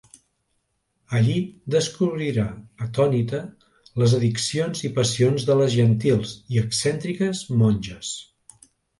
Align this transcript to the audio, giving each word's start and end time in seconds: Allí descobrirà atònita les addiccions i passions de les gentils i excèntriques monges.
Allí 1.17 1.33
descobrirà 1.73 2.45
atònita 2.85 3.41
les 4.03 4.15
addiccions 4.19 4.81
i 4.89 4.91
passions 4.95 5.45
de 5.49 5.57
les 5.59 5.75
gentils 5.81 6.31
i 6.55 6.59
excèntriques 6.63 7.43
monges. 7.61 8.15